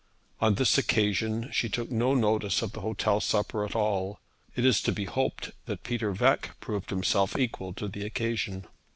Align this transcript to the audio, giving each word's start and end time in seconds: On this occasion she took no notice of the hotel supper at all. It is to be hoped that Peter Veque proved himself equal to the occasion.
On 0.39 0.55
this 0.55 0.79
occasion 0.79 1.51
she 1.51 1.69
took 1.69 1.91
no 1.91 2.15
notice 2.15 2.63
of 2.63 2.71
the 2.71 2.81
hotel 2.81 3.21
supper 3.21 3.63
at 3.63 3.75
all. 3.75 4.19
It 4.55 4.65
is 4.65 4.81
to 4.81 4.91
be 4.91 5.05
hoped 5.05 5.51
that 5.67 5.83
Peter 5.83 6.11
Veque 6.11 6.59
proved 6.59 6.89
himself 6.89 7.37
equal 7.37 7.71
to 7.73 7.87
the 7.87 8.03
occasion. 8.03 8.65